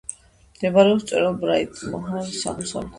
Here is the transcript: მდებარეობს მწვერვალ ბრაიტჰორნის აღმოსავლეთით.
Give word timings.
მდებარეობს 0.55 1.05
მწვერვალ 1.07 1.39
ბრაიტჰორნის 1.47 2.45
აღმოსავლეთით. 2.53 2.89